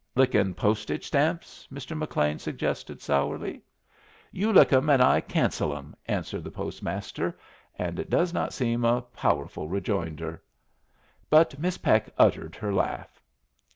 "Lickin' 0.15 0.55
postage 0.55 1.05
stamps," 1.05 1.67
Mr. 1.71 1.95
McLean 1.95 2.39
suggested, 2.39 3.03
sourly. 3.03 3.61
"You 4.31 4.51
lick 4.51 4.69
them 4.69 4.89
and 4.89 4.99
I 4.99 5.21
cancel 5.21 5.75
them," 5.75 5.95
answered 6.07 6.43
the 6.43 6.49
postmaster; 6.49 7.37
and 7.77 7.99
it 7.99 8.09
does 8.09 8.33
not 8.33 8.51
seem 8.51 8.83
a 8.83 9.03
powerful 9.03 9.67
rejoinder. 9.69 10.41
But 11.29 11.59
Miss 11.59 11.77
Peck 11.77 12.09
uttered 12.17 12.55
her 12.55 12.73
laugh. 12.73 13.21